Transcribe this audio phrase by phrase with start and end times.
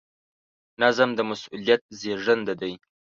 [0.81, 2.73] نظم د مسؤلیت زېږنده دی.